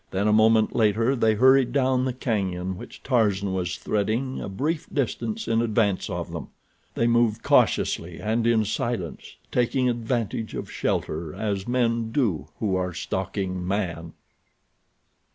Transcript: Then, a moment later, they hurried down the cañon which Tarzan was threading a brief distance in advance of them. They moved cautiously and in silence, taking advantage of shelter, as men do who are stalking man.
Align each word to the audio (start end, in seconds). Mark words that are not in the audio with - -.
Then, 0.09 0.27
a 0.27 0.33
moment 0.33 0.75
later, 0.75 1.15
they 1.15 1.35
hurried 1.35 1.71
down 1.71 2.05
the 2.05 2.11
cañon 2.13 2.75
which 2.75 3.03
Tarzan 3.03 3.53
was 3.53 3.77
threading 3.77 4.41
a 4.41 4.49
brief 4.49 4.87
distance 4.91 5.47
in 5.47 5.61
advance 5.61 6.09
of 6.09 6.31
them. 6.31 6.47
They 6.95 7.05
moved 7.05 7.43
cautiously 7.43 8.19
and 8.19 8.47
in 8.47 8.65
silence, 8.65 9.35
taking 9.51 9.87
advantage 9.89 10.55
of 10.55 10.71
shelter, 10.71 11.35
as 11.35 11.67
men 11.67 12.11
do 12.11 12.47
who 12.57 12.75
are 12.75 12.95
stalking 12.95 13.63
man. 13.67 14.13